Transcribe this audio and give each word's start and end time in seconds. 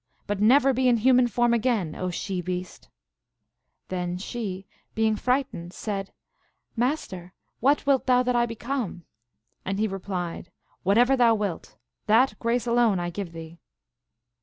But 0.25 0.41
never 0.41 0.73
be 0.73 0.87
in 0.87 0.97
human 0.97 1.27
form 1.27 1.53
again, 1.53 1.93
O 1.93 2.09
she 2.09 2.41
beast! 2.41 2.89
Then 3.89 4.17
she, 4.17 4.65
being 4.95 5.15
frightened, 5.15 5.73
said, 5.73 6.11
"Master, 6.75 7.33
what 7.59 7.85
wilt 7.85 8.07
thou 8.07 8.23
that 8.23 8.35
I 8.35 8.47
become?" 8.47 9.05
And 9.63 9.77
he 9.77 9.87
replied," 9.87 10.49
What 10.81 10.97
ever 10.97 11.15
thou 11.15 11.35
wilt; 11.35 11.75
that 12.07 12.33
grace 12.39 12.65
alone 12.65 12.99
I 12.99 13.11
give 13.11 13.31
thee." 13.31 13.59